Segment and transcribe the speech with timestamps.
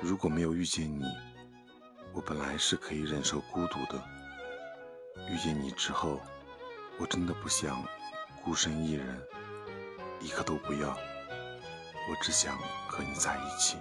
[0.00, 1.04] 如果没有遇见你
[2.12, 4.02] 我本来是可以忍受孤独的。
[5.30, 6.20] 遇见你之后
[6.98, 7.84] 我真的不想
[8.42, 9.20] 孤身一人
[10.20, 10.96] 一个都不要。
[12.10, 12.56] 我只想
[12.88, 13.76] 和你在一起。